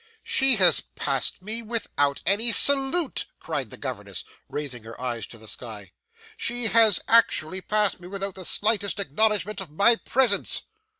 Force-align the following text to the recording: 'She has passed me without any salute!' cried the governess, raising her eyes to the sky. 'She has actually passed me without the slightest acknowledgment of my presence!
'She 0.23 0.55
has 0.55 0.81
passed 0.95 1.43
me 1.43 1.61
without 1.61 2.23
any 2.25 2.51
salute!' 2.51 3.27
cried 3.39 3.69
the 3.69 3.77
governess, 3.77 4.23
raising 4.49 4.81
her 4.81 4.99
eyes 4.99 5.27
to 5.27 5.37
the 5.37 5.47
sky. 5.47 5.91
'She 6.37 6.63
has 6.63 6.99
actually 7.07 7.61
passed 7.61 7.99
me 7.99 8.07
without 8.07 8.33
the 8.33 8.43
slightest 8.43 8.99
acknowledgment 8.99 9.61
of 9.61 9.69
my 9.69 9.95
presence! 9.97 10.63